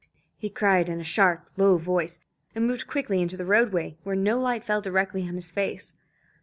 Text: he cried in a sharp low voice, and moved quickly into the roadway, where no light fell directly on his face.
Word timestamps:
he 0.35 0.49
cried 0.49 0.89
in 0.89 0.99
a 0.99 1.03
sharp 1.03 1.49
low 1.57 1.77
voice, 1.77 2.17
and 2.55 2.65
moved 2.65 2.87
quickly 2.87 3.21
into 3.21 3.37
the 3.37 3.45
roadway, 3.45 3.95
where 4.01 4.15
no 4.15 4.39
light 4.39 4.63
fell 4.63 4.81
directly 4.81 5.21
on 5.27 5.35
his 5.35 5.51
face. 5.51 5.93